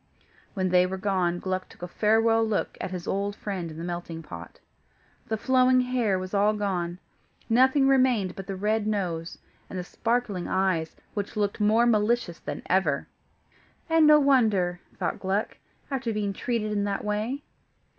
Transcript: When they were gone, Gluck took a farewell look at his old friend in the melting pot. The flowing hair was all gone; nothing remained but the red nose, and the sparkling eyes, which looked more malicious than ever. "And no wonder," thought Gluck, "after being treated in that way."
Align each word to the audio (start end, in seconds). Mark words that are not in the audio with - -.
When 0.55 0.69
they 0.69 0.87
were 0.87 0.97
gone, 0.97 1.37
Gluck 1.37 1.69
took 1.69 1.83
a 1.83 1.87
farewell 1.87 2.43
look 2.43 2.75
at 2.81 2.89
his 2.89 3.07
old 3.07 3.35
friend 3.35 3.69
in 3.69 3.77
the 3.77 3.83
melting 3.83 4.23
pot. 4.23 4.59
The 5.27 5.37
flowing 5.37 5.81
hair 5.81 6.17
was 6.17 6.33
all 6.33 6.55
gone; 6.55 6.97
nothing 7.47 7.87
remained 7.87 8.35
but 8.35 8.47
the 8.47 8.55
red 8.55 8.87
nose, 8.87 9.37
and 9.69 9.77
the 9.77 9.83
sparkling 9.83 10.47
eyes, 10.47 10.95
which 11.13 11.35
looked 11.37 11.59
more 11.59 11.85
malicious 11.85 12.39
than 12.39 12.63
ever. 12.65 13.05
"And 13.91 14.07
no 14.07 14.19
wonder," 14.19 14.79
thought 14.97 15.19
Gluck, 15.19 15.57
"after 15.91 16.11
being 16.11 16.33
treated 16.33 16.71
in 16.71 16.83
that 16.85 17.05
way." 17.05 17.43